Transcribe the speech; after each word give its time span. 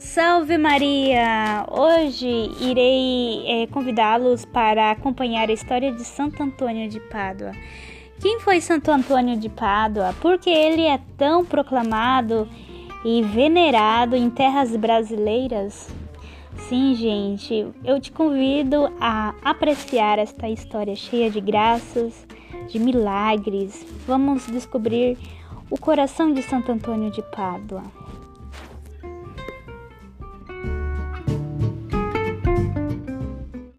Salve 0.00 0.56
Maria! 0.56 1.66
Hoje 1.70 2.26
irei 2.58 3.44
é, 3.46 3.66
convidá-los 3.66 4.46
para 4.46 4.92
acompanhar 4.92 5.50
a 5.50 5.52
história 5.52 5.92
de 5.92 6.02
Santo 6.04 6.42
Antônio 6.42 6.88
de 6.88 6.98
Pádua. 6.98 7.52
Quem 8.18 8.40
foi 8.40 8.62
Santo 8.62 8.90
Antônio 8.90 9.36
de 9.36 9.50
Pádua? 9.50 10.14
Por 10.18 10.38
que 10.38 10.48
ele 10.48 10.86
é 10.86 10.98
tão 11.18 11.44
proclamado 11.44 12.48
e 13.04 13.20
venerado 13.20 14.16
em 14.16 14.30
terras 14.30 14.74
brasileiras? 14.74 15.94
Sim, 16.56 16.94
gente, 16.94 17.66
eu 17.84 18.00
te 18.00 18.10
convido 18.10 18.90
a 18.98 19.34
apreciar 19.44 20.18
esta 20.18 20.48
história 20.48 20.96
cheia 20.96 21.30
de 21.30 21.42
graças, 21.42 22.26
de 22.68 22.78
milagres. 22.78 23.86
Vamos 24.06 24.46
descobrir 24.46 25.18
o 25.70 25.78
coração 25.78 26.32
de 26.32 26.42
Santo 26.42 26.72
Antônio 26.72 27.10
de 27.10 27.22
Pádua. 27.30 27.82